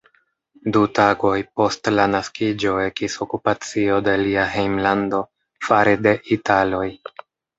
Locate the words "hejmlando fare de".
4.55-6.15